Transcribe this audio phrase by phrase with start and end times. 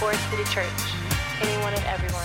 [0.00, 0.66] Forest City Church.
[1.42, 2.24] Anyone and everyone.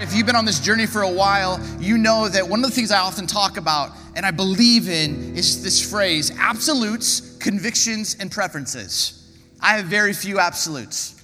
[0.00, 2.74] If you've been on this journey for a while, you know that one of the
[2.74, 8.32] things I often talk about and I believe in is this phrase absolutes, convictions, and
[8.32, 9.30] preferences.
[9.60, 11.22] I have very few absolutes.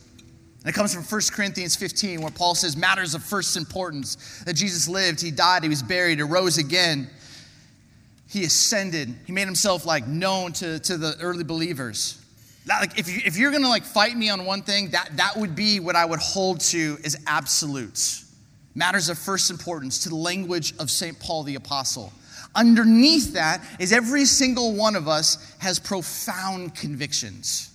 [0.61, 4.53] And it comes from 1 Corinthians 15, where Paul says, Matters of first importance that
[4.53, 7.09] Jesus lived, he died, he was buried, he rose again,
[8.29, 12.20] he ascended, he made himself like known to, to the early believers.
[12.67, 15.55] Like if, you, if you're gonna like fight me on one thing, that, that would
[15.55, 18.33] be what I would hold to as absolutes.
[18.75, 21.19] Matters of first importance to the language of St.
[21.19, 22.13] Paul the Apostle.
[22.55, 27.71] Underneath that is every single one of us has profound convictions.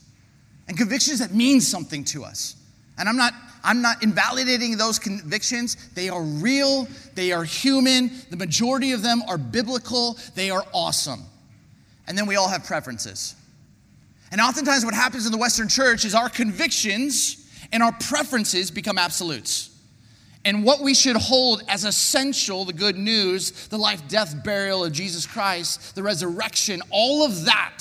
[0.68, 2.56] And convictions that mean something to us.
[2.98, 3.34] And I'm not
[3.66, 5.76] I'm not invalidating those convictions.
[5.96, 8.12] They are real, they are human.
[8.30, 11.24] The majority of them are biblical, they are awesome.
[12.08, 13.36] And then we all have preferences.
[14.32, 18.98] And oftentimes, what happens in the Western church is our convictions and our preferences become
[18.98, 19.72] absolutes.
[20.46, 24.94] And what we should hold as essential, the good news, the life, death, burial of
[24.94, 27.80] Jesus Christ, the resurrection, all of that,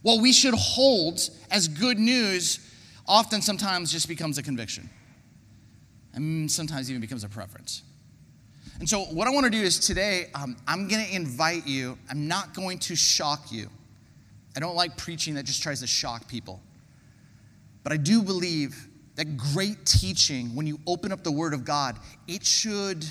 [0.00, 2.58] what we should hold as good news,
[3.06, 4.88] often sometimes just becomes a conviction.
[6.14, 7.82] And sometimes even becomes a preference.
[8.78, 11.98] And so, what I want to do is today, um, I'm going to invite you,
[12.08, 13.68] I'm not going to shock you.
[14.56, 16.60] I don't like preaching that just tries to shock people.
[17.82, 21.98] But I do believe that great teaching, when you open up the Word of God,
[22.26, 23.04] it should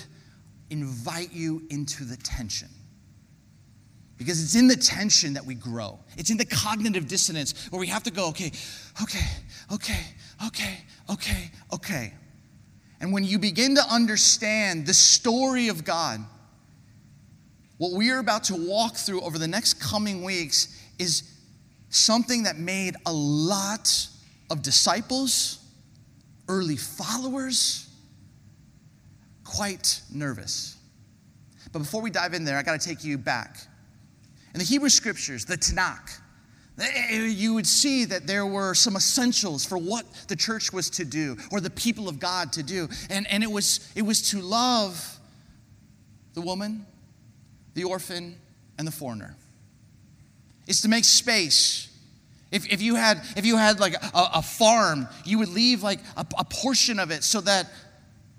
[0.70, 2.68] invite you into the tension.
[4.16, 5.98] Because it's in the tension that we grow.
[6.18, 8.52] It's in the cognitive dissonance where we have to go, okay,
[9.02, 9.26] okay,
[9.72, 10.00] okay,
[10.46, 10.78] okay,
[11.10, 12.12] okay, okay.
[13.00, 16.20] And when you begin to understand the story of God,
[17.78, 21.22] what we are about to walk through over the next coming weeks is
[21.88, 24.06] something that made a lot
[24.50, 25.64] of disciples,
[26.48, 27.88] early followers,
[29.44, 30.76] quite nervous.
[31.72, 33.58] But before we dive in there, I got to take you back.
[34.54, 36.20] In the Hebrew scriptures, the Tanakh,
[36.80, 41.04] eh, you would see that there were some essentials for what the church was to
[41.04, 42.88] do or the people of God to do.
[43.08, 45.18] And, and it, was, it was to love
[46.34, 46.86] the woman,
[47.74, 48.36] the orphan,
[48.78, 49.36] and the foreigner.
[50.66, 51.88] It's to make space.
[52.50, 56.00] If, if, you, had, if you had like a, a farm, you would leave like
[56.16, 57.70] a, a portion of it so that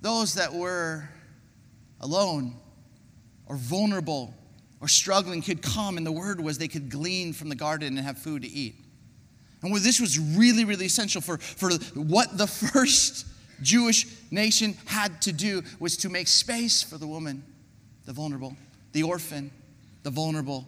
[0.02, 1.08] those that were
[2.02, 2.56] alone
[3.46, 4.34] or vulnerable
[4.82, 8.06] or struggling could come, and the word was they could glean from the garden and
[8.06, 8.76] have food to eat.
[9.62, 13.28] And this was really, really essential for, for what the first
[13.62, 17.44] Jewish nation had to do was to make space for the woman,
[18.06, 18.58] the vulnerable,
[18.92, 19.52] the orphan,
[20.03, 20.66] the vulnerable,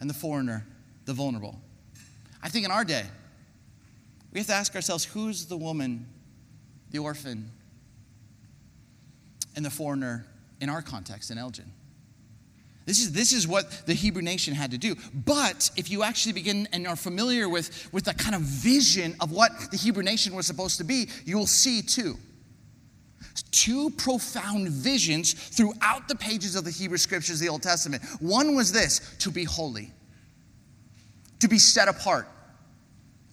[0.00, 0.66] and the foreigner,
[1.04, 1.58] the vulnerable.
[2.42, 3.04] I think in our day,
[4.32, 6.06] we have to ask ourselves who's the woman,
[6.90, 7.50] the orphan,
[9.54, 10.26] and the foreigner
[10.60, 11.70] in our context in Elgin?
[12.84, 14.96] This is, this is what the Hebrew nation had to do.
[15.14, 19.30] But if you actually begin and are familiar with, with the kind of vision of
[19.30, 22.16] what the Hebrew nation was supposed to be, you will see two.
[23.52, 28.02] Two profound visions throughout the pages of the Hebrew scriptures, the Old Testament.
[28.18, 29.92] One was this to be holy,
[31.42, 32.28] to be set apart.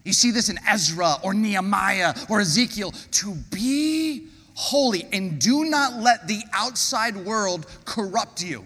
[0.04, 6.02] You see this in Ezra or Nehemiah or Ezekiel to be holy and do not
[6.02, 8.66] let the outside world corrupt you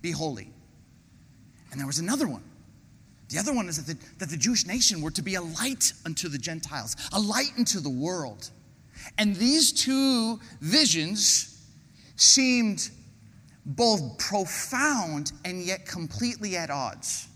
[0.00, 0.48] be holy.
[1.70, 2.42] And there was another one.
[3.28, 5.92] The other one is that the, that the Jewish nation were to be a light
[6.06, 8.48] unto the Gentiles, a light unto the world.
[9.18, 11.62] And these two visions
[12.16, 12.88] seemed
[13.66, 17.28] both profound and yet completely at odds.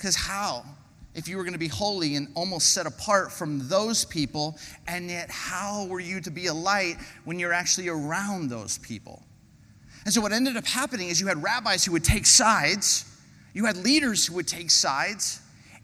[0.00, 0.64] Because how?
[1.14, 4.56] If you were going to be holy and almost set apart from those people,
[4.88, 6.96] and yet how were you to be a light
[7.26, 9.22] when you're actually around those people?
[10.06, 13.04] And so, what ended up happening is you had rabbis who would take sides,
[13.52, 15.42] you had leaders who would take sides,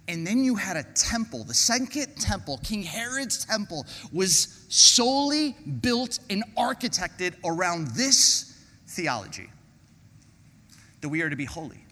[0.09, 1.45] and then you had a temple.
[1.45, 3.85] The second temple, King Herod's temple,
[4.15, 9.51] was solely built and architected around this theology
[11.03, 11.86] that we are to be holy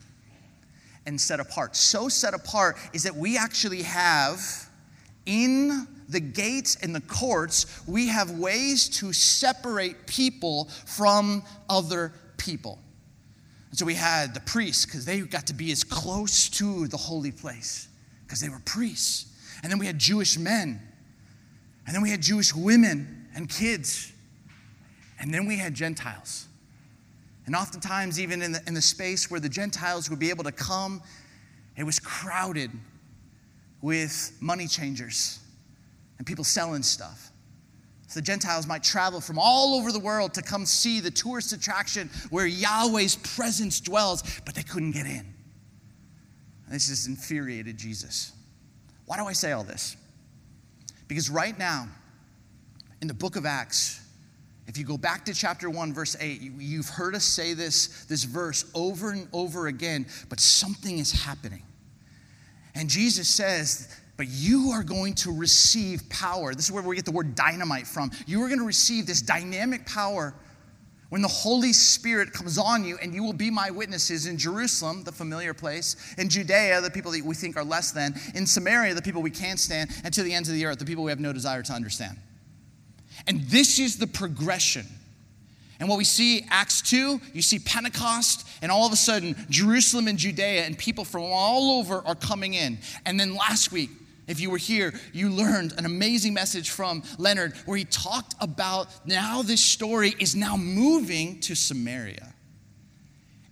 [1.07, 1.77] and set apart.
[1.77, 4.41] So set apart is that we actually have
[5.27, 12.79] in the gates and the courts, we have ways to separate people from other people.
[13.71, 16.97] And so we had the priests, because they got to be as close to the
[16.97, 17.89] holy place,
[18.25, 19.27] because they were priests.
[19.63, 20.81] And then we had Jewish men.
[21.87, 24.13] And then we had Jewish women and kids.
[25.19, 26.47] And then we had Gentiles.
[27.47, 30.53] And oftentimes, even in the, in the space where the Gentiles would be able to
[30.53, 31.03] come,
[31.77, 32.71] it was crowded
[33.83, 35.41] with money changers
[36.17, 37.31] and people selling stuff.
[38.07, 41.53] So the Gentiles might travel from all over the world to come see the tourist
[41.53, 45.35] attraction where Yahweh's presence dwells, but they couldn't get in.
[46.71, 48.33] this just infuriated Jesus.
[49.07, 49.97] Why do I say all this?
[51.09, 51.89] Because right now,
[53.03, 54.01] in the book of Acts,
[54.67, 58.25] if you go back to chapter 1, verse 8, you've heard us say this, this
[58.25, 61.63] verse over and over again, but something is happening.
[62.75, 66.55] And Jesus says, But you are going to receive power.
[66.55, 68.11] This is where we get the word dynamite from.
[68.27, 70.35] You are going to receive this dynamic power
[71.11, 75.05] when the Holy Spirit comes on you, and you will be my witnesses in Jerusalem,
[75.05, 78.95] the familiar place, in Judea, the people that we think are less than, in Samaria,
[78.95, 81.13] the people we can't stand, and to the ends of the earth, the people we
[81.13, 82.17] have no desire to understand.
[83.27, 84.87] And this is the progression.
[85.81, 90.09] And what we see, Acts 2, you see Pentecost, and all of a sudden, Jerusalem
[90.09, 92.79] and Judea, and people from all over are coming in.
[93.05, 93.91] And then last week,
[94.27, 98.89] if you were here, you learned an amazing message from Leonard where he talked about
[99.07, 102.33] now this story is now moving to Samaria.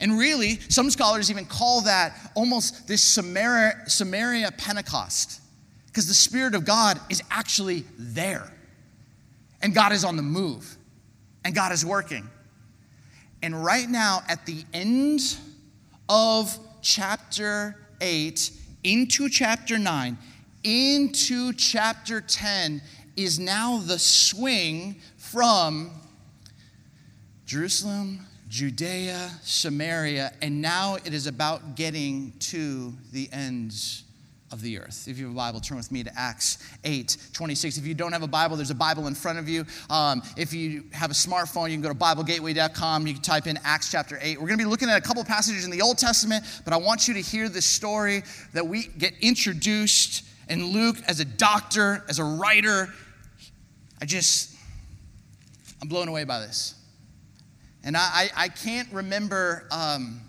[0.00, 5.40] And really, some scholars even call that almost this Samaria, Samaria Pentecost,
[5.86, 8.50] because the Spirit of God is actually there.
[9.62, 10.76] And God is on the move,
[11.44, 12.28] and God is working.
[13.42, 15.36] And right now, at the end
[16.08, 18.50] of chapter 8,
[18.84, 20.18] into chapter 9,
[20.64, 22.82] into chapter 10,
[23.16, 25.90] is now the swing from
[27.46, 34.04] Jerusalem, Judea, Samaria, and now it is about getting to the ends
[34.52, 35.08] of the earth.
[35.08, 37.78] If you have a Bible, turn with me to Acts 8 26.
[37.78, 39.64] If you don't have a Bible, there's a Bible in front of you.
[39.88, 43.06] Um, if you have a smartphone, you can go to BibleGateway.com.
[43.06, 44.38] You can type in Acts chapter 8.
[44.40, 46.76] We're going to be looking at a couple passages in the Old Testament, but I
[46.76, 48.22] want you to hear this story
[48.52, 50.24] that we get introduced.
[50.48, 52.88] And Luke, as a doctor, as a writer,
[54.00, 54.54] I just,
[55.80, 56.74] I'm blown away by this.
[57.84, 60.20] And I, I can't remember um,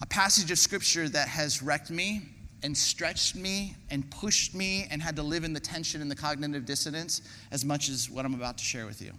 [0.00, 2.22] a passage of scripture that has wrecked me
[2.64, 6.16] and stretched me and pushed me and had to live in the tension and the
[6.16, 7.20] cognitive dissonance
[7.52, 9.12] as much as what I'm about to share with you.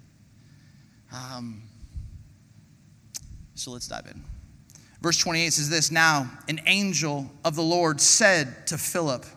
[1.13, 1.61] Um,
[3.53, 4.21] so let's dive in.
[4.99, 9.27] Verse 28 says this Now, an angel of the Lord said to Philip,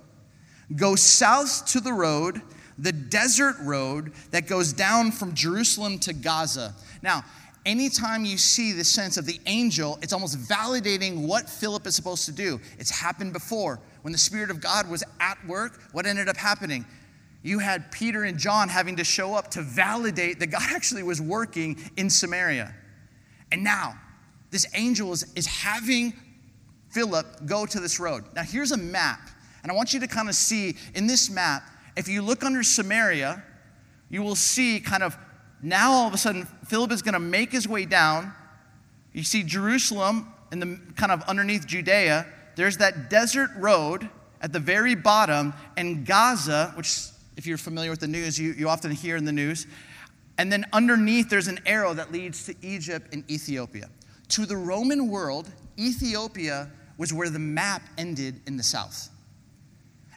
[0.74, 2.40] Go south to the road,
[2.78, 6.74] the desert road that goes down from Jerusalem to Gaza.
[7.02, 7.24] Now,
[7.68, 12.24] anytime you see the sense of the angel, it's almost validating what Philip is supposed
[12.24, 12.58] to do.
[12.78, 13.78] It's happened before.
[14.00, 16.86] When the Spirit of God was at work, what ended up happening?
[17.42, 21.20] You had Peter and John having to show up to validate that God actually was
[21.20, 22.74] working in Samaria.
[23.52, 23.94] And now,
[24.50, 26.14] this angel is, is having
[26.90, 28.24] Philip go to this road.
[28.34, 29.20] Now, here's a map,
[29.62, 31.62] and I want you to kind of see in this map,
[31.96, 33.42] if you look under Samaria,
[34.08, 35.18] you will see kind of
[35.62, 38.32] now all of a sudden Philip is going to make his way down.
[39.12, 42.26] You see Jerusalem in the kind of underneath Judea,
[42.56, 44.08] there's that desert road
[44.40, 48.68] at the very bottom, and Gaza, which, if you're familiar with the news, you, you
[48.68, 49.66] often hear in the news.
[50.38, 53.88] And then underneath, there's an arrow that leads to Egypt and Ethiopia.
[54.28, 59.08] To the Roman world, Ethiopia was where the map ended in the south.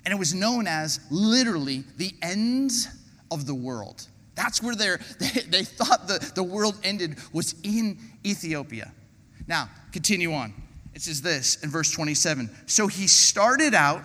[0.05, 2.87] And it was known as literally the ends
[3.31, 4.07] of the world.
[4.41, 4.75] That's where
[5.19, 8.91] they, they thought the, the world ended, was in Ethiopia.
[9.47, 10.53] Now, continue on.
[10.95, 14.01] It says this in verse 27 So he started out,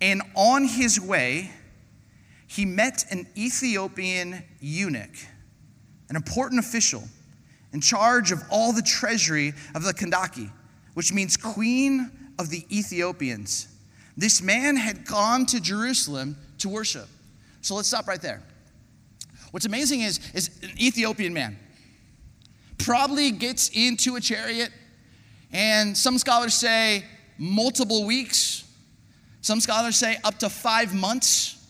[0.00, 1.50] and on his way,
[2.46, 5.16] he met an Ethiopian eunuch,
[6.10, 7.02] an important official
[7.72, 10.50] in charge of all the treasury of the Kandake,
[10.92, 13.68] which means queen of the Ethiopians.
[14.16, 17.08] This man had gone to Jerusalem to worship.
[17.62, 18.42] So let's stop right there.
[19.54, 21.56] What's amazing is, is an Ethiopian man
[22.76, 24.72] probably gets into a chariot
[25.52, 27.04] and some scholars say
[27.38, 28.64] multiple weeks.
[29.42, 31.64] Some scholars say up to five months.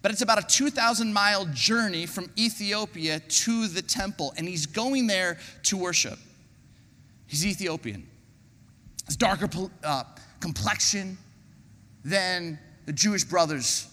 [0.00, 4.32] But it's about a 2,000 mile journey from Ethiopia to the temple.
[4.38, 6.18] And he's going there to worship.
[7.26, 8.08] He's Ethiopian.
[9.04, 9.50] His darker
[9.84, 10.04] uh,
[10.40, 11.18] complexion
[12.02, 13.88] than the Jewish brothers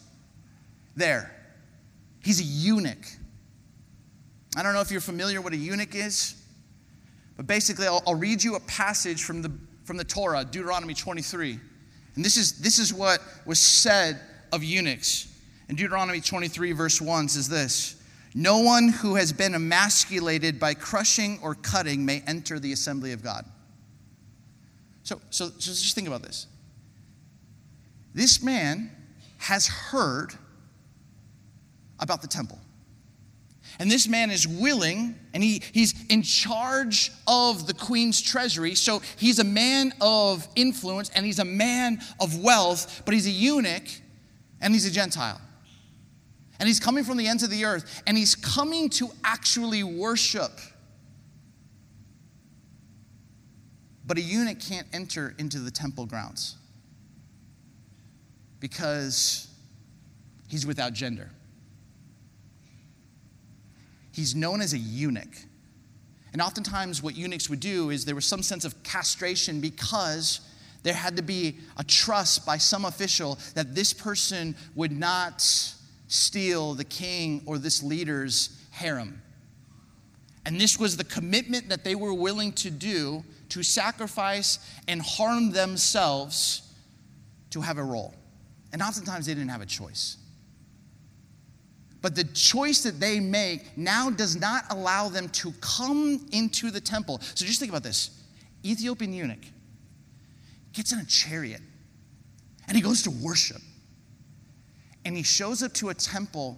[0.95, 1.35] there.
[2.21, 3.05] He's a eunuch.
[4.55, 6.35] I don't know if you're familiar what a eunuch is.
[7.35, 9.51] But basically, I'll, I'll read you a passage from the,
[9.83, 11.59] from the Torah, Deuteronomy 23.
[12.15, 14.19] And this is, this is what was said
[14.51, 15.27] of eunuchs.
[15.69, 18.01] In Deuteronomy 23, verse 1 says this
[18.35, 23.23] No one who has been emasculated by crushing or cutting may enter the assembly of
[23.23, 23.45] God.
[25.01, 26.47] So, so, so just think about this.
[28.13, 28.91] This man
[29.39, 30.33] has heard
[31.99, 32.59] about the temple.
[33.83, 38.75] And this man is willing, and he, he's in charge of the queen's treasury.
[38.75, 43.29] So he's a man of influence and he's a man of wealth, but he's a
[43.29, 43.83] eunuch
[44.61, 45.41] and he's a Gentile.
[46.61, 50.61] And he's coming from the ends of the earth and he's coming to actually worship.
[54.05, 56.55] But a eunuch can't enter into the temple grounds
[58.61, 59.53] because
[60.47, 61.31] he's without gender.
[64.13, 65.35] He's known as a eunuch.
[66.31, 70.39] And oftentimes, what eunuchs would do is there was some sense of castration because
[70.83, 75.41] there had to be a trust by some official that this person would not
[76.07, 79.21] steal the king or this leader's harem.
[80.45, 85.51] And this was the commitment that they were willing to do to sacrifice and harm
[85.51, 86.73] themselves
[87.51, 88.13] to have a role.
[88.73, 90.17] And oftentimes they didn't have a choice.
[92.03, 96.81] But the choice that they make now does not allow them to come into the
[96.81, 97.21] temple.
[97.33, 98.21] So just think about this
[98.65, 99.45] Ethiopian eunuch
[100.73, 101.61] gets in a chariot
[102.67, 103.61] and he goes to worship.
[105.05, 106.57] And he shows up to a temple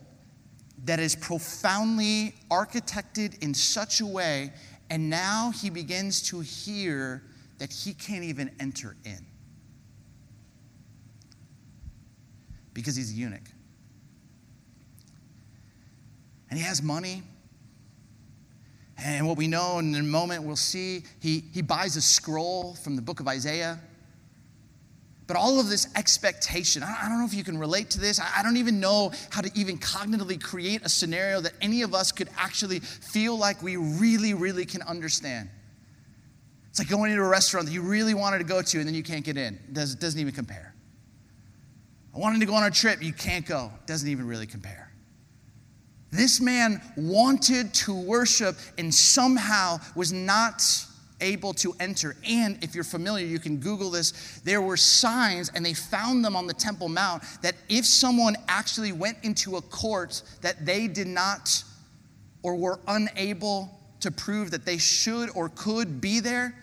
[0.86, 4.52] that is profoundly architected in such a way,
[4.90, 7.24] and now he begins to hear
[7.60, 9.26] that he can't even enter in
[12.74, 13.50] because he's a eunuch
[16.56, 17.22] and he has money.
[18.98, 22.96] And what we know in a moment, we'll see, he, he buys a scroll from
[22.96, 23.78] the book of Isaiah.
[25.28, 28.22] But all of this expectation, I don't know if you can relate to this.
[28.22, 32.14] I don't even know how to even cognitively create a scenario that any of us
[32.14, 35.50] could actually feel like we really, really can understand.
[36.70, 38.96] It's like going into a restaurant that you really wanted to go to and then
[38.96, 39.56] you can't get in.
[39.56, 40.74] It does, doesn't even compare.
[42.16, 43.74] I wanted to go on a trip, you can't go.
[43.82, 44.85] It Doesn't even really compare.
[46.16, 50.64] This man wanted to worship and somehow was not
[51.22, 52.16] able to enter.
[52.28, 54.40] And if you're familiar, you can Google this.
[54.44, 58.92] There were signs, and they found them on the Temple Mount, that if someone actually
[58.92, 61.64] went into a court that they did not
[62.44, 63.70] or were unable
[64.02, 66.56] to prove that they should or could be there,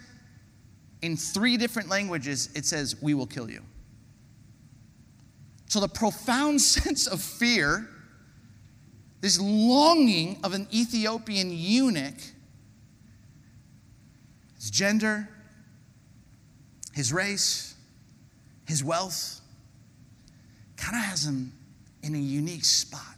[1.02, 3.62] in three different languages, it says, We will kill you.
[5.66, 7.88] So the profound sense of fear
[9.22, 12.18] this longing of an Ethiopian eunuch,
[14.56, 15.28] his gender,
[16.92, 17.74] his race,
[18.66, 19.40] his wealth,
[20.76, 21.52] kind of has him
[22.02, 23.16] in a unique spot.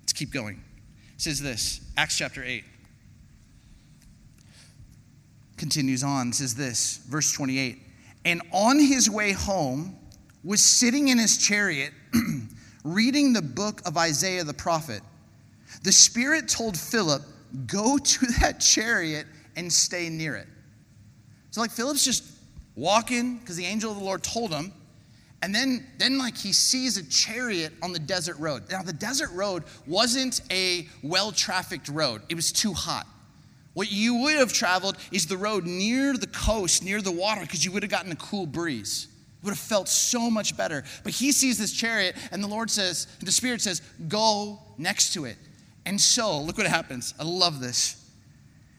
[0.00, 0.64] Let's keep going.
[1.14, 2.64] It says this Acts chapter 8
[5.58, 7.82] continues on, says this, verse 28.
[8.24, 9.96] And on his way home,
[10.42, 11.92] was sitting in his chariot
[12.86, 15.02] reading the book of Isaiah the prophet,
[15.82, 17.22] the Spirit told Philip,
[17.66, 19.26] Go to that chariot
[19.56, 20.46] and stay near it.
[21.50, 22.24] So, like, Philip's just
[22.74, 24.72] walking because the angel of the Lord told him.
[25.42, 28.64] And then, then, like, he sees a chariot on the desert road.
[28.70, 33.06] Now, the desert road wasn't a well trafficked road, it was too hot.
[33.74, 37.62] What you would have traveled is the road near the coast, near the water, because
[37.62, 39.08] you would have gotten a cool breeze
[39.46, 40.84] would have felt so much better.
[41.02, 45.24] But he sees this chariot, and the Lord says, the Spirit says, go next to
[45.24, 45.38] it.
[45.86, 47.14] And so, look what happens.
[47.18, 48.02] I love this.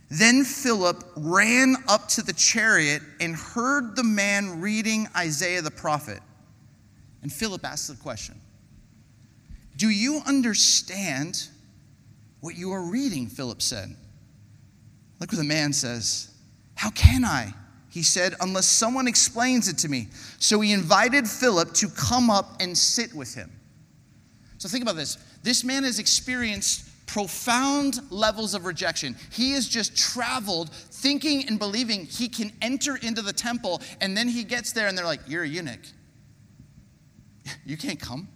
[0.10, 6.20] Then Philip ran up to the chariot and heard the man reading Isaiah the prophet.
[7.24, 8.40] And Philip asked the question
[9.76, 11.48] Do you understand
[12.40, 13.28] what you are reading?
[13.28, 13.96] Philip said.
[15.20, 16.32] Look what the man says.
[16.76, 17.54] How can I?
[17.90, 20.10] He said, unless someone explains it to me.
[20.40, 23.52] So he invited Philip to come up and sit with him.
[24.58, 25.18] So think about this.
[25.44, 29.16] This man has experienced profound levels of rejection.
[29.32, 34.28] He has just traveled thinking and believing he can enter into the temple, and then
[34.28, 35.80] he gets there and they're like, You're a eunuch.
[37.66, 38.28] You can't come.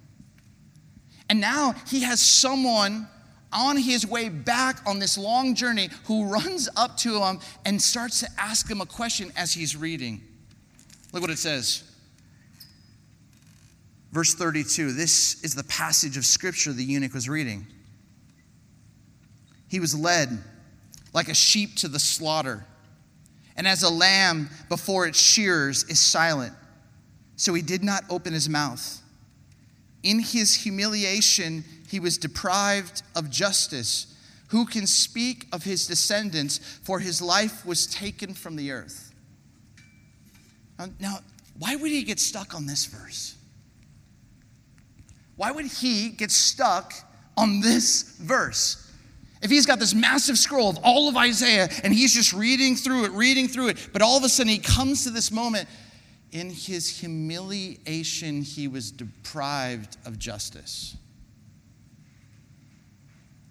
[1.30, 3.08] And now he has someone
[3.54, 8.20] on his way back on this long journey who runs up to him and starts
[8.22, 10.22] to ask him a question as he's reading.
[11.12, 11.84] Look what it says.
[14.12, 17.66] Verse 32 this is the passage of scripture the eunuch was reading.
[19.68, 20.38] He was led
[21.14, 22.66] like a sheep to the slaughter,
[23.56, 26.54] and as a lamb before its shearers is silent,
[27.36, 29.01] so he did not open his mouth.
[30.04, 34.08] In his humiliation, he was deprived of justice.
[34.50, 36.58] Who can speak of his descendants?
[36.58, 39.14] For his life was taken from the earth.
[41.00, 41.20] Now,
[41.58, 43.36] why would he get stuck on this verse?
[45.36, 46.94] Why would he get stuck
[47.38, 48.88] on this verse.
[49.42, 53.06] If he's got this massive scroll of all of Isaiah and he's just reading through
[53.06, 55.68] it, reading through it, but all of a sudden he comes to this moment
[56.32, 60.96] in his humiliation, he was deprived of justice.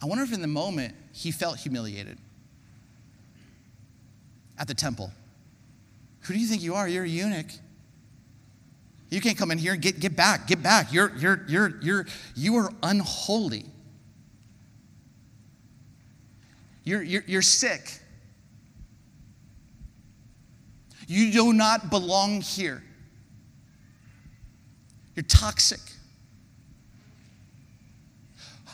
[0.02, 2.18] I wonder if in the moment he felt humiliated
[4.58, 5.12] at the temple.
[6.22, 6.88] Who do you think you are?
[6.88, 7.50] You're a eunuch.
[9.10, 10.92] You can't come in here get, get back, get back.
[10.92, 12.06] You're, you're, you're, you're,
[12.36, 13.66] you are unholy.
[16.84, 18.00] You're, you're, you're sick.
[21.10, 22.84] You do not belong here.
[25.16, 25.80] You're toxic.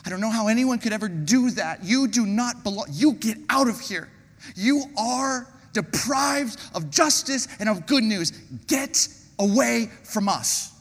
[0.05, 1.83] I don't know how anyone could ever do that.
[1.83, 2.85] You do not belong.
[2.91, 4.07] You get out of here.
[4.55, 8.29] You are deprived of justice and of good news.
[8.67, 9.07] Get
[9.39, 10.71] away from us.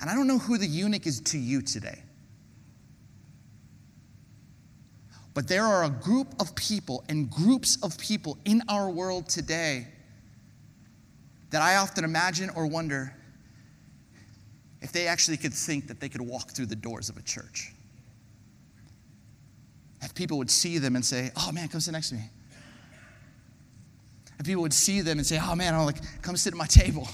[0.00, 2.03] And I don't know who the eunuch is to you today.
[5.34, 9.88] But there are a group of people and groups of people in our world today
[11.50, 13.14] that I often imagine or wonder
[14.80, 17.72] if they actually could think that they could walk through the doors of a church.
[20.02, 22.22] If people would see them and say, oh man, come sit next to me.
[24.38, 26.66] If people would see them and say, oh man, I'm like, come sit at my
[26.66, 27.08] table.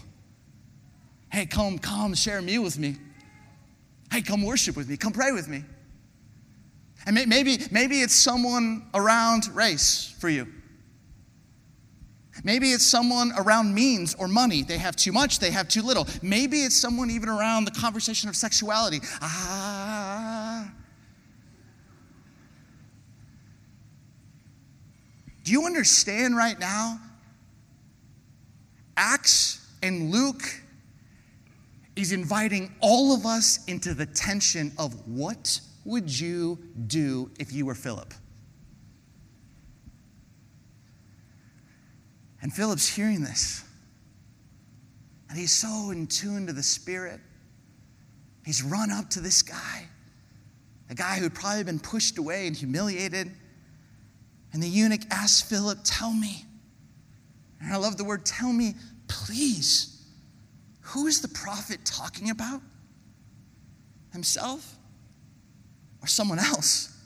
[1.33, 2.97] Hey, come, come share a meal with me.
[4.11, 4.97] Hey, come worship with me.
[4.97, 5.63] Come pray with me.
[7.07, 10.47] And maybe, maybe it's someone around race for you.
[12.45, 14.63] Maybe it's someone around means or money.
[14.63, 16.07] They have too much, they have too little.
[16.23, 19.01] Maybe it's someone even around the conversation of sexuality.
[19.21, 20.71] Ah.
[25.45, 27.01] Do you understand right now?
[28.97, 30.43] Acts and Luke
[31.97, 37.67] is inviting all of us into the tension of what would you do if you
[37.67, 38.13] were Philip?
[42.43, 43.65] And Philip's hearing this.
[45.29, 47.21] And he's so in tune to the Spirit.
[48.45, 49.87] He's run up to this guy,
[50.89, 53.31] a guy who'd probably been pushed away and humiliated.
[54.53, 56.47] And the eunuch asks Philip, Tell me.
[57.61, 58.75] And I love the word, tell me,
[59.07, 60.03] please.
[60.81, 62.63] Who is the prophet talking about?
[64.13, 64.80] Himself?
[66.03, 66.97] Or someone else.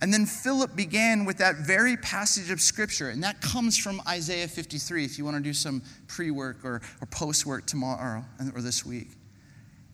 [0.00, 4.46] And then Philip began with that very passage of scripture, and that comes from Isaiah
[4.46, 8.62] 53, if you want to do some pre work or, or post work tomorrow or
[8.62, 9.08] this week.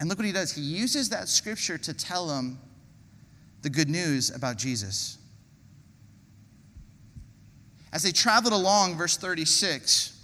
[0.01, 0.53] And look what he does.
[0.53, 2.59] He uses that scripture to tell them
[3.63, 5.17] the good news about Jesus.
[7.95, 10.21] As they traveled along, verse 36,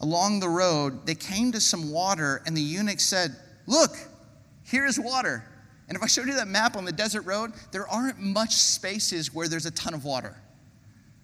[0.00, 3.34] along the road, they came to some water, and the eunuch said,
[3.66, 3.96] Look,
[4.70, 5.44] Here's water.
[5.88, 9.34] And if I showed you that map on the desert road, there aren't much spaces
[9.34, 10.36] where there's a ton of water.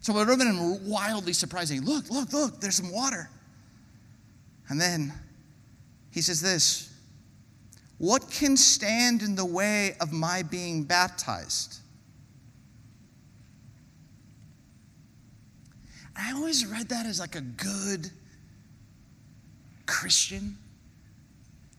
[0.00, 1.84] So it would have been wildly surprising.
[1.84, 3.30] Look, look, look, there's some water.
[4.68, 5.12] And then
[6.10, 6.92] he says this
[7.98, 11.78] What can stand in the way of my being baptized?
[16.16, 18.10] I always read that as like a good
[19.86, 20.58] Christian.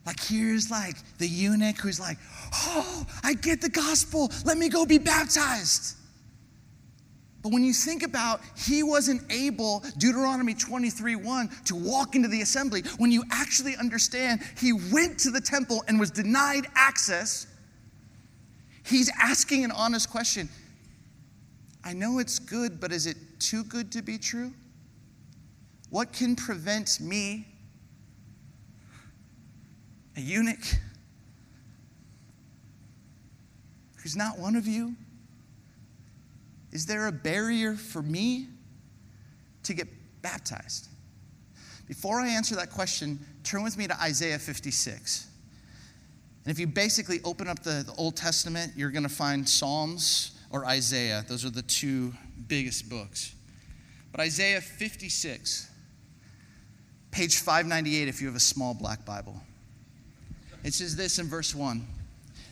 [0.07, 2.17] Like, here's like the eunuch who's like,
[2.53, 4.31] oh, I get the gospel.
[4.45, 5.97] Let me go be baptized.
[7.43, 12.41] But when you think about he wasn't able, Deuteronomy 23 1, to walk into the
[12.41, 17.45] assembly, when you actually understand he went to the temple and was denied access,
[18.85, 20.47] he's asking an honest question.
[21.83, 24.53] I know it's good, but is it too good to be true?
[25.89, 27.45] What can prevent me
[30.17, 30.65] a eunuch
[33.97, 34.95] who's not one of you?
[36.71, 38.47] Is there a barrier for me
[39.63, 39.87] to get
[40.21, 40.87] baptized?
[41.87, 45.27] Before I answer that question, turn with me to Isaiah 56.
[46.43, 50.31] And if you basically open up the, the Old Testament, you're going to find Psalms
[50.49, 51.23] or Isaiah.
[51.27, 52.13] Those are the two
[52.47, 53.35] biggest books.
[54.11, 55.69] But Isaiah 56,
[57.11, 59.41] page 598, if you have a small black Bible.
[60.67, 61.87] It says this in verse 1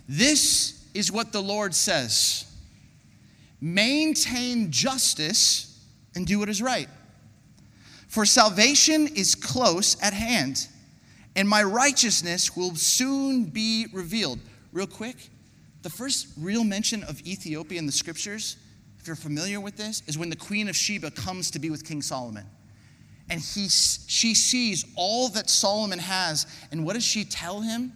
[0.07, 2.45] This is what the Lord says
[3.59, 6.87] maintain justice and do what is right.
[8.07, 10.67] For salvation is close at hand,
[11.35, 14.39] and my righteousness will soon be revealed.
[14.71, 15.17] Real quick,
[15.81, 18.55] the first real mention of Ethiopia in the scriptures,
[18.97, 21.83] if you're familiar with this, is when the Queen of Sheba comes to be with
[21.85, 22.45] King Solomon.
[23.29, 26.45] And he, she sees all that Solomon has.
[26.71, 27.91] And what does she tell him?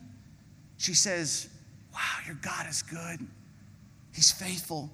[0.80, 1.50] She says,
[1.94, 3.20] Wow, your God is good.
[4.16, 4.90] He's faithful.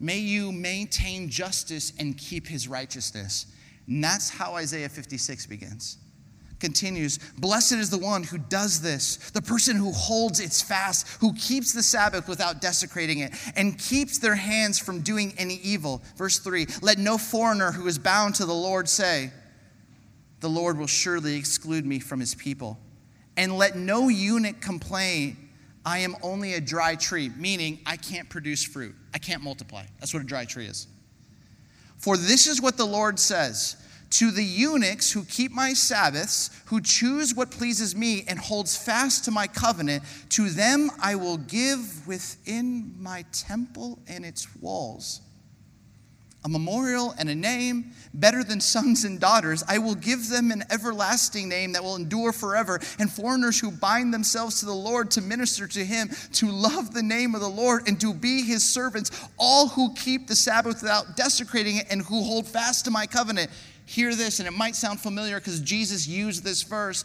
[0.00, 3.46] May you maintain justice and keep his righteousness.
[3.86, 5.98] And that's how Isaiah 56 begins.
[6.60, 11.34] Continues, blessed is the one who does this, the person who holds its fast, who
[11.34, 16.02] keeps the Sabbath without desecrating it, and keeps their hands from doing any evil.
[16.16, 19.32] Verse 3 Let no foreigner who is bound to the Lord say,
[20.38, 22.78] The Lord will surely exclude me from his people.
[23.36, 25.36] And let no eunuch complain,
[25.84, 28.94] I am only a dry tree, meaning I can't produce fruit.
[29.14, 29.84] I can't multiply.
[29.98, 30.86] That's what a dry tree is.
[31.98, 33.76] For this is what the Lord says
[34.10, 39.24] to the eunuchs who keep my Sabbaths, who choose what pleases me and holds fast
[39.24, 45.22] to my covenant, to them I will give within my temple and its walls
[46.44, 49.62] a memorial and a name better than sons and daughters.
[49.68, 52.80] I will give them an everlasting name that will endure forever.
[52.98, 57.02] And foreigners who bind themselves to the Lord to minister to him, to love the
[57.02, 61.16] name of the Lord, and to be his servants, all who keep the Sabbath without
[61.16, 63.50] desecrating it and who hold fast to my covenant.
[63.86, 67.04] Hear this, and it might sound familiar because Jesus used this verse.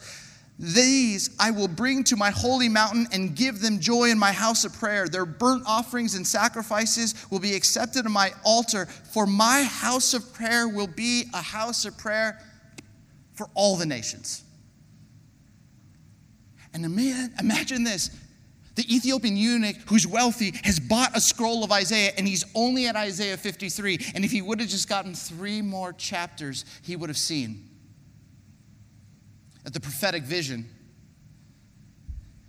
[0.60, 4.66] These I will bring to my holy mountain and give them joy in my house
[4.66, 5.08] of prayer.
[5.08, 10.34] Their burnt offerings and sacrifices will be accepted in my altar, for my house of
[10.34, 12.40] prayer will be a house of prayer
[13.34, 14.44] for all the nations.
[16.74, 18.10] And imagine this
[18.74, 22.96] the Ethiopian eunuch who's wealthy has bought a scroll of Isaiah and he's only at
[22.96, 24.00] Isaiah 53.
[24.14, 27.67] And if he would have just gotten three more chapters, he would have seen
[29.74, 30.70] the prophetic vision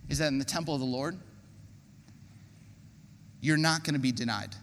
[0.07, 1.17] is that in the temple of the Lord,
[3.41, 4.55] you're not going to be denied.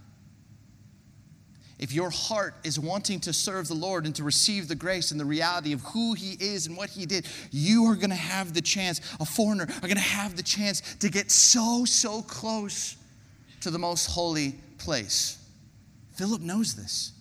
[1.79, 5.21] If your heart is wanting to serve the Lord and to receive the grace and
[5.21, 8.55] the reality of who He is and what He did, you are going to have
[8.55, 12.97] the chance, a foreigner are going to have the chance to get so, so close
[13.61, 15.39] to the most holy place.
[16.15, 17.13] Philip knows this.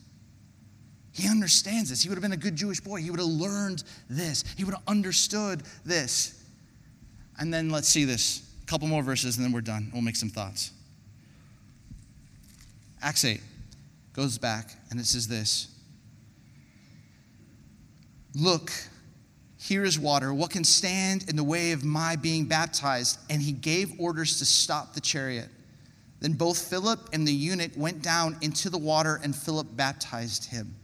[1.15, 2.03] He understands this.
[2.03, 2.99] He would have been a good Jewish boy.
[2.99, 4.43] He would have learned this.
[4.57, 6.43] He would have understood this.
[7.39, 8.43] And then let's see this.
[8.61, 9.89] A couple more verses and then we're done.
[9.93, 10.71] We'll make some thoughts.
[13.01, 13.39] Acts 8
[14.11, 15.69] goes back and it says this
[18.35, 18.73] Look,
[19.57, 20.33] here is water.
[20.33, 23.19] What can stand in the way of my being baptized?
[23.29, 25.47] And he gave orders to stop the chariot.
[26.19, 30.75] Then both Philip and the eunuch went down into the water, and Philip baptized him.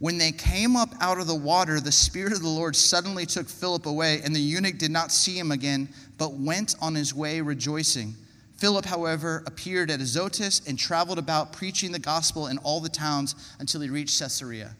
[0.00, 3.48] When they came up out of the water, the Spirit of the Lord suddenly took
[3.48, 7.40] Philip away, and the eunuch did not see him again, but went on his way
[7.40, 8.14] rejoicing.
[8.56, 13.34] Philip, however, appeared at Azotus and traveled about preaching the gospel in all the towns
[13.58, 14.74] until he reached Caesarea.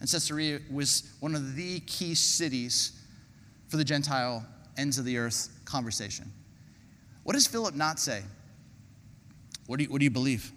[0.00, 2.92] And Caesarea was one of the key cities
[3.68, 4.44] for the Gentile
[4.76, 6.30] ends of the earth conversation.
[7.22, 8.22] What does Philip not say?
[9.66, 10.50] What do you, what do you believe?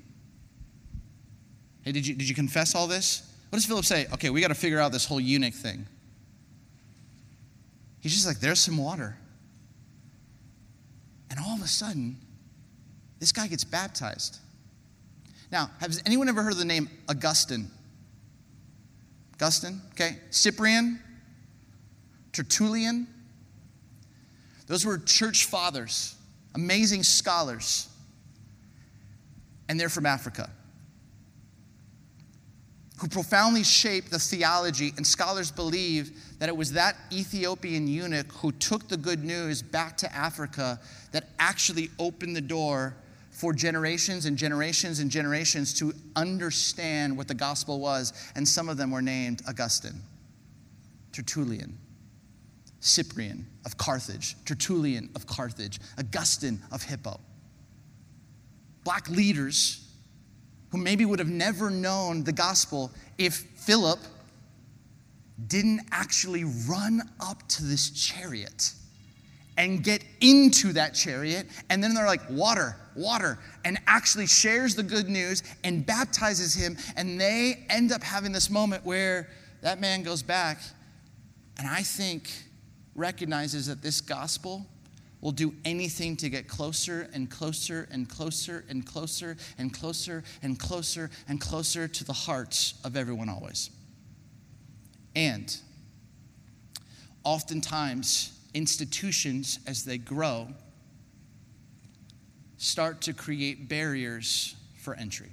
[1.83, 3.32] Hey, did you, did you confess all this?
[3.53, 4.07] What does Philip say?
[4.11, 5.85] Okay, we got to figure out this whole eunuch thing.
[8.01, 9.15] He's just like, there's some water.
[11.29, 12.17] And all of a sudden,
[13.19, 14.39] this guy gets baptized.
[15.51, 17.69] Now, has anyone ever heard of the name Augustine?
[19.35, 20.17] Augustine, okay?
[20.31, 20.99] Cyprian,
[22.31, 23.05] Tertullian.
[24.65, 26.15] Those were church fathers,
[26.55, 27.87] amazing scholars.
[29.69, 30.49] And they're from Africa
[33.03, 38.49] who profoundly shaped the theology, and scholars believe that it was that Ethiopian eunuch who
[38.53, 40.79] took the good news back to Africa
[41.11, 42.95] that actually opened the door
[43.29, 48.77] for generations and generations and generations to understand what the gospel was, and some of
[48.77, 50.01] them were named Augustine,
[51.11, 51.77] Tertullian,
[52.79, 57.19] Cyprian of Carthage, Tertullian of Carthage, Augustine of Hippo.
[58.85, 59.82] Black leaders
[60.73, 63.99] who maybe would have never known the gospel if Philip
[65.45, 68.73] didn't actually run up to this chariot
[69.55, 71.45] and get into that chariot.
[71.69, 76.75] And then they're like, water, water, and actually shares the good news and baptizes him.
[76.95, 79.29] And they end up having this moment where
[79.61, 80.57] that man goes back
[81.59, 82.31] and I think
[82.95, 84.65] recognizes that this gospel
[85.23, 90.59] will do anything to get closer and closer and closer and closer and closer and
[90.59, 93.69] closer and closer to the hearts of everyone always.
[95.15, 95.55] And
[97.23, 100.49] oftentimes, institutions, as they grow,
[102.57, 105.29] start to create barriers for entry.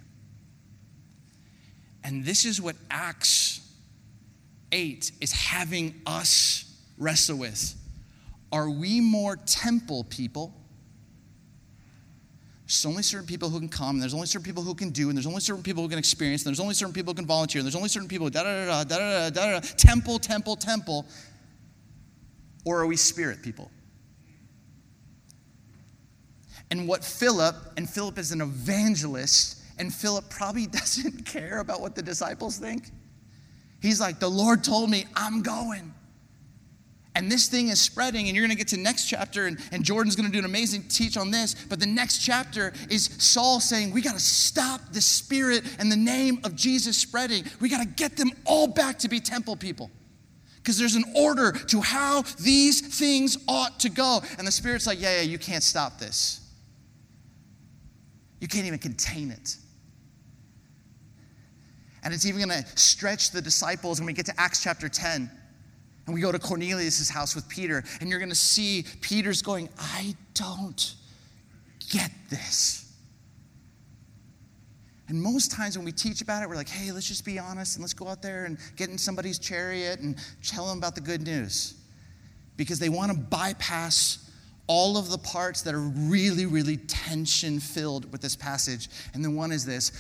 [2.05, 3.61] And this is what Acts
[4.71, 6.65] 8 is having us
[6.97, 7.75] wrestle with
[8.53, 10.55] Are we more temple people?
[12.67, 15.09] There's only certain people who can come, and there's only certain people who can do,
[15.09, 17.27] and there's only certain people who can experience, and there's only certain people who can
[17.27, 20.19] volunteer, and there's only certain people da da da da da da da da temple,
[20.21, 21.05] temple, temple.
[22.65, 23.71] Or are we spirit people?
[26.71, 31.95] And what Philip, and Philip is an evangelist, and Philip probably doesn't care about what
[31.95, 32.91] the disciples think.
[33.81, 35.93] He's like, the Lord told me, I'm going.
[37.17, 40.15] And this thing is spreading, and you're to get to next chapter, and, and Jordan's
[40.31, 41.55] to do an amazing teach on this.
[41.69, 45.97] But the next chapter is Saul saying, We got to stop the spirit and the
[45.97, 47.45] name of Jesus spreading.
[47.61, 49.91] We got to get them all back to be temple people.
[50.59, 54.21] Because there's an order to how these things ought to go.
[54.39, 56.41] And the spirit's like, Yeah, yeah, you can't stop this.
[58.41, 59.57] You can't even contain it.
[62.03, 65.31] And it's even to stretch the disciples when we get to Acts chapter 10.
[66.11, 69.69] And we go to Cornelius' house with Peter, and you're going to see Peter's going,
[69.79, 70.97] I don't
[71.89, 72.93] get this.
[75.07, 77.77] And most times when we teach about it, we're like, hey, let's just be honest
[77.77, 81.01] and let's go out there and get in somebody's chariot and tell them about the
[81.01, 81.75] good news.
[82.57, 84.33] Because they want to bypass
[84.67, 88.89] all of the parts that are really, really tension filled with this passage.
[89.15, 89.93] And the one is this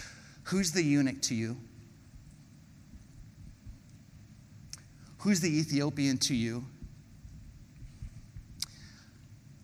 [0.43, 1.57] Who's the eunuch to you?
[5.21, 6.65] Who's the Ethiopian to you?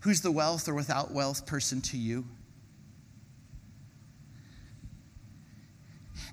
[0.00, 2.24] Who's the wealth or without wealth person to you?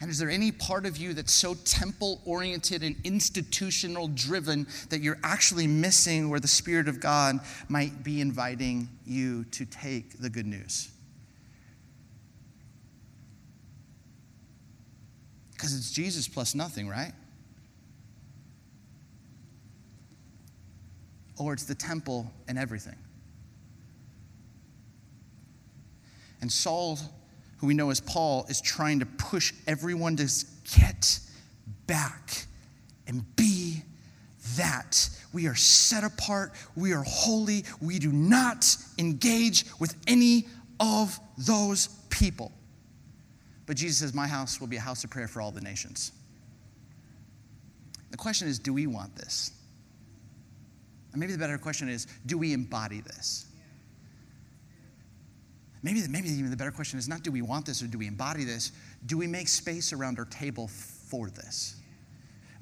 [0.01, 4.99] And is there any part of you that's so temple oriented and institutional driven that
[4.99, 10.29] you're actually missing where the Spirit of God might be inviting you to take the
[10.29, 10.91] good news?
[15.53, 17.13] Because it's Jesus plus nothing, right?
[21.37, 22.97] Or it's the temple and everything.
[26.41, 26.99] And Saul
[27.63, 30.29] who we know as Paul, is trying to push everyone to
[30.77, 31.21] get
[31.87, 32.45] back
[33.07, 33.83] and be
[34.57, 35.09] that.
[35.31, 38.65] We are set apart, we are holy, we do not
[38.99, 40.45] engage with any
[40.81, 42.51] of those people.
[43.65, 46.11] But Jesus says, My house will be a house of prayer for all the nations.
[48.11, 49.51] The question is, do we want this?
[51.13, 53.45] And maybe the better question is, do we embody this?
[55.83, 58.07] Maybe, maybe even the better question is not do we want this or do we
[58.07, 58.71] embody this?
[59.05, 61.75] Do we make space around our table for this?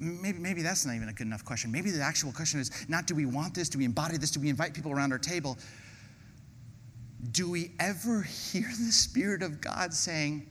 [0.00, 1.70] Maybe, maybe that's not even a good enough question.
[1.70, 3.68] Maybe the actual question is not do we want this?
[3.68, 4.32] Do we embody this?
[4.32, 5.56] Do we invite people around our table?
[7.30, 10.50] Do we ever hear the Spirit of God saying,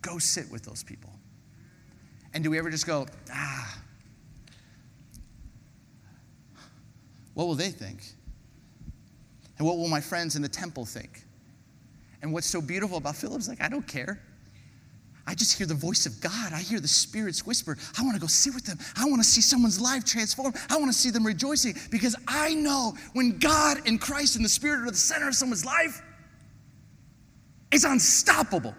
[0.00, 1.10] go sit with those people?
[2.32, 3.78] And do we ever just go, ah,
[7.34, 8.02] what will they think?
[9.58, 11.24] And what will my friends in the temple think?
[12.22, 14.20] And what's so beautiful about Philip's like, I don't care.
[15.26, 16.52] I just hear the voice of God.
[16.52, 17.78] I hear the Spirit's whisper.
[17.98, 18.78] I want to go sit with them.
[18.96, 20.56] I want to see someone's life transformed.
[20.68, 24.50] I want to see them rejoicing because I know when God and Christ and the
[24.50, 26.02] Spirit are the center of someone's life,
[27.72, 28.74] it's unstoppable.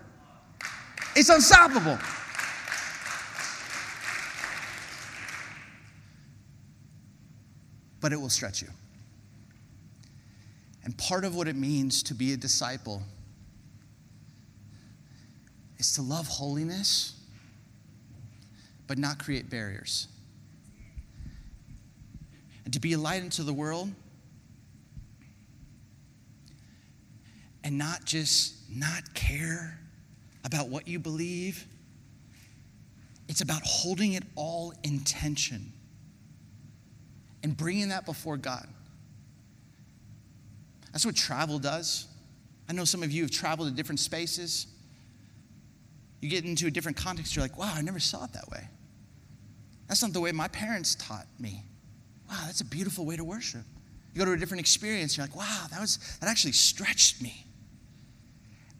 [1.15, 1.97] It's unstoppable.
[8.05, 8.67] But it will stretch you.
[10.83, 13.01] And part of what it means to be a disciple
[15.79, 17.19] is to love holiness,
[18.85, 20.07] but not create barriers.
[22.63, 23.89] And to be a light into the world
[27.63, 29.79] and not just not care
[30.43, 31.65] about what you believe.
[33.27, 35.73] It's about holding it all in tension
[37.45, 38.67] and bringing that before God.
[40.91, 42.07] That's what travel does.
[42.67, 44.65] I know some of you have traveled to different spaces.
[46.21, 48.67] You get into a different context, you're like, wow, I never saw it that way.
[49.87, 51.61] That's not the way my parents taught me.
[52.27, 53.61] Wow, that's a beautiful way to worship.
[54.15, 57.45] You go to a different experience, you're like, wow, that was that actually stretched me.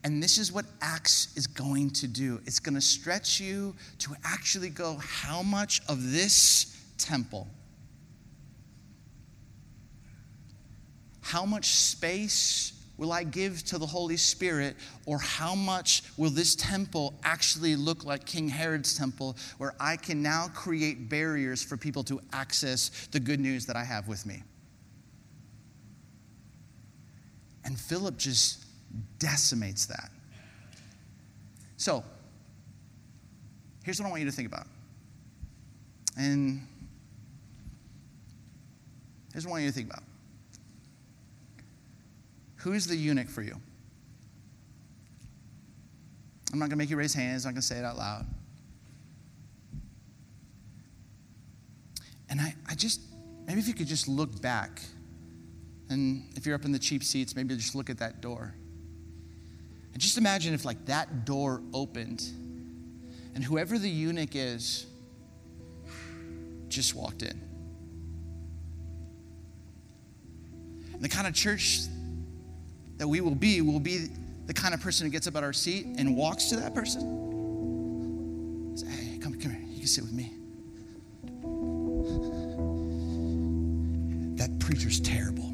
[0.04, 2.42] And this is what Acts is going to do.
[2.48, 7.48] It's going to stretch you to actually go, how much of this temple
[11.26, 16.56] how much space will I give to the Holy Spirit, or how much will this
[16.56, 22.04] temple actually look like King Herod's temple, where I can now create barriers for people
[22.06, 24.44] to access the good news that I have with me?
[27.66, 28.64] And Philip just
[29.18, 30.12] decimates that.
[31.78, 32.04] So,
[33.84, 34.68] here's what I want you to think about.
[36.18, 36.62] And
[39.36, 40.04] Here's what I want you to think about.
[42.66, 43.56] Who is the eunuch for you?
[46.52, 47.46] I'm not going to make you raise hands.
[47.46, 48.26] I'm not going to say it out loud.
[52.28, 53.02] And I, I just,
[53.46, 54.82] maybe if you could just look back,
[55.90, 58.56] and if you're up in the cheap seats, maybe just look at that door.
[59.94, 62.24] And just imagine if, like, that door opened,
[63.36, 64.88] and whoever the eunuch is
[66.68, 67.40] just walked in.
[70.94, 71.82] And the kind of church
[72.98, 74.08] that we will be will be
[74.48, 77.02] the kind of person who gets up at our seat and walks to that person.
[78.76, 79.62] Say, hey, come, come here.
[79.70, 80.32] You can sit with me.
[84.38, 85.52] That preacher's terrible.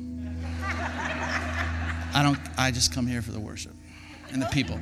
[2.14, 3.74] I don't, I just come here for the worship
[4.32, 4.78] and the people.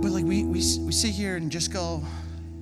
[0.00, 2.02] But like we, we, we sit here and just go,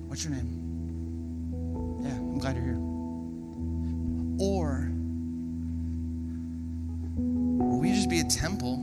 [0.07, 2.01] what's your name?
[2.03, 2.79] Yeah, I'm glad you're here.
[4.39, 4.89] Or
[7.83, 8.77] we just be a temple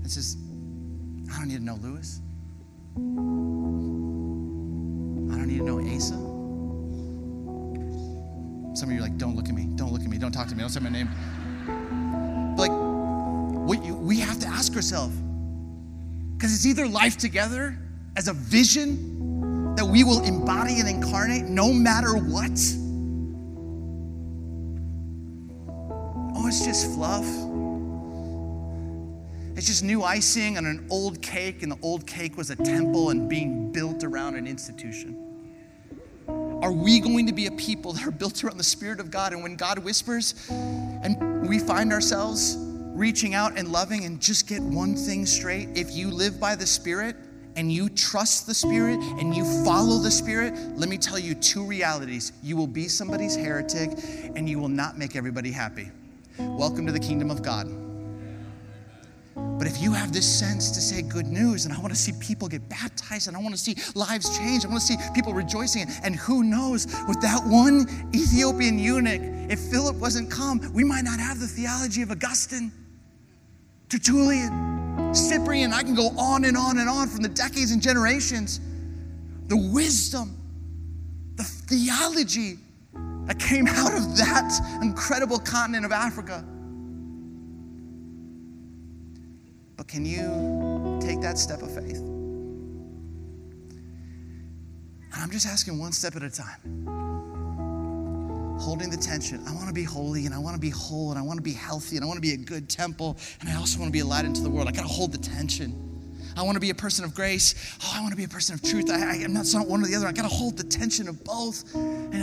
[0.00, 0.36] that says,
[1.34, 2.20] I don't need to know Lewis.
[2.94, 3.00] I
[5.38, 6.14] don't need to know Asa.
[8.78, 10.46] Some of you are like, don't look at me, don't look at me, don't talk
[10.46, 11.08] to me, don't say my name.
[12.56, 12.70] But like,
[13.68, 15.16] we, we have to ask ourselves,
[16.36, 17.76] because it's either life together
[18.16, 22.56] as a vision that we will embody and incarnate no matter what.
[26.46, 27.26] Oh, it's just fluff.
[29.56, 33.10] It's just new icing on an old cake, and the old cake was a temple
[33.10, 35.24] and being built around an institution.
[36.62, 39.32] Are we going to be a people that are built around the Spirit of God?
[39.32, 42.56] And when God whispers and we find ourselves
[42.94, 46.66] reaching out and loving, and just get one thing straight if you live by the
[46.66, 47.16] Spirit
[47.56, 51.64] and you trust the Spirit and you follow the Spirit, let me tell you two
[51.66, 52.30] realities.
[52.40, 53.90] You will be somebody's heretic
[54.36, 55.90] and you will not make everybody happy.
[56.38, 57.66] Welcome to the kingdom of God.
[59.34, 62.12] But if you have this sense to say good news, and I want to see
[62.20, 65.32] people get baptized, and I want to see lives change, I want to see people
[65.32, 69.20] rejoicing, and who knows, with that one Ethiopian eunuch,
[69.50, 72.70] if Philip wasn't come, we might not have the theology of Augustine,
[73.88, 75.72] Tertullian, Cyprian.
[75.72, 78.60] I can go on and on and on from the decades and generations.
[79.46, 80.36] The wisdom,
[81.36, 82.58] the theology
[83.26, 86.44] that came out of that incredible continent of Africa.
[89.76, 91.98] But can you take that step of faith?
[95.12, 96.86] And I'm just asking one step at a time.
[98.60, 99.42] Holding the tension.
[99.46, 101.42] I want to be holy and I want to be whole and I want to
[101.42, 103.92] be healthy and I want to be a good temple and I also want to
[103.92, 104.68] be a light into the world.
[104.68, 105.82] I got to hold the tension.
[106.36, 107.54] I want to be a person of grace.
[107.82, 108.90] Oh, I want to be a person of truth.
[108.90, 110.06] I, am not, not one or the other.
[110.06, 111.64] I got to hold the tension of both.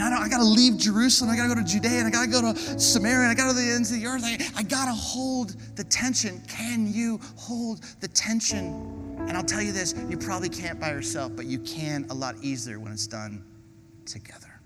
[0.00, 1.30] And I, I got to leave Jerusalem.
[1.30, 3.34] I got to go to Judea and I got to go to Samaria and I
[3.34, 4.22] got to go to the ends of the earth.
[4.24, 6.42] I, I got to hold the tension.
[6.48, 9.16] Can you hold the tension?
[9.28, 12.34] And I'll tell you this you probably can't by yourself, but you can a lot
[12.42, 13.44] easier when it's done
[14.04, 14.60] together.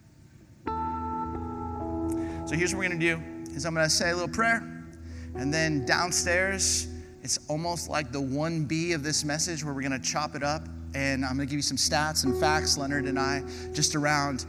[0.66, 3.20] So here's what we're to do
[3.54, 4.86] is I'm to say a little prayer
[5.34, 6.88] and then downstairs
[7.22, 10.62] it's almost like the 1B of this message where we're to chop it up.
[10.94, 13.42] And I'm going to give you some stats and facts, Leonard and I,
[13.74, 14.46] just around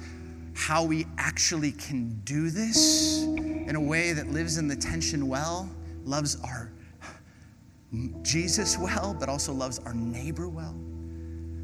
[0.60, 5.70] how we actually can do this in a way that lives in the tension well,
[6.04, 6.70] loves our
[8.22, 10.76] Jesus well, but also loves our neighbor well.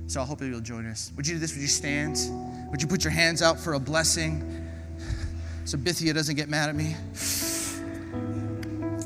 [0.08, 1.12] So I hope you'll join us.
[1.17, 1.53] Would you do this?
[1.53, 2.17] Would you stand?
[2.71, 4.65] Would you put your hands out for a blessing
[5.65, 6.95] so Bithia doesn't get mad at me?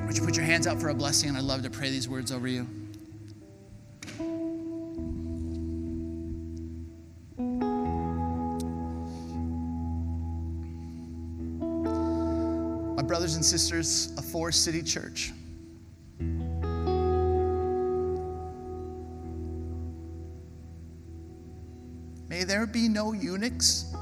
[0.05, 1.29] Would you put your hands out for a blessing?
[1.29, 2.67] And I'd love to pray these words over you.
[13.39, 15.31] And sisters of Forest City Church,
[22.27, 23.93] may there be no eunuchs.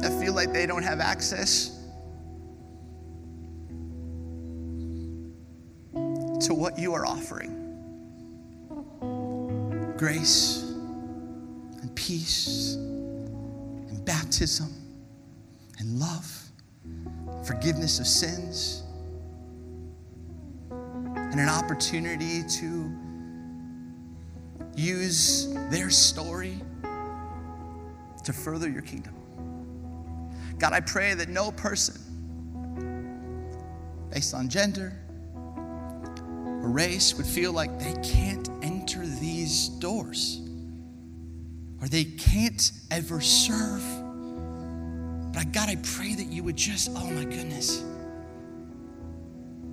[0.00, 1.78] That feel like they don't have access
[5.92, 7.58] to what you are offering.
[9.98, 10.61] Grace
[11.94, 14.72] peace and baptism
[15.78, 16.42] and love,
[17.44, 18.82] forgiveness of sins,
[20.70, 22.90] and an opportunity to
[24.74, 26.60] use their story
[28.24, 29.14] to further your kingdom.
[30.58, 32.00] God, I pray that no person,
[34.10, 34.92] based on gender
[35.46, 40.40] or race, would feel like they can't enter these doors.
[41.82, 43.82] Or they can't ever serve.
[45.34, 47.82] But God, I pray that you would just, oh my goodness,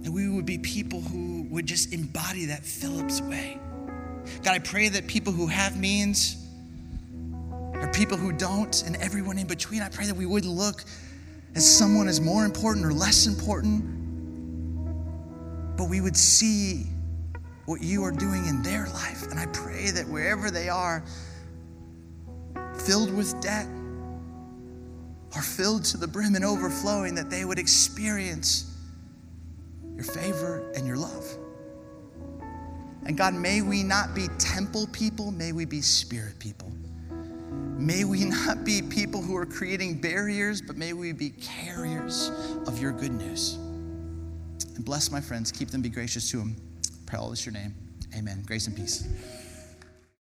[0.01, 3.59] that we would be people who would just embody that Philip's way.
[4.43, 6.37] God, I pray that people who have means
[7.73, 10.83] or people who don't and everyone in between, I pray that we wouldn't look
[11.55, 13.83] as someone as more important or less important,
[15.77, 16.87] but we would see
[17.65, 19.27] what you are doing in their life.
[19.29, 21.03] And I pray that wherever they are,
[22.89, 23.67] filled with debt
[25.35, 28.75] or filled to the brim and overflowing, that they would experience
[29.93, 31.23] your favor and your love.
[33.05, 36.71] And God, may we not be temple people, may we be spirit people.
[37.77, 42.31] May we not be people who are creating barriers, but may we be carriers
[42.65, 43.53] of your good news.
[44.75, 46.55] And bless my friends, keep them, be gracious to them.
[47.05, 47.75] Pray all this your name.
[48.17, 48.41] Amen.
[48.47, 49.07] Grace and peace.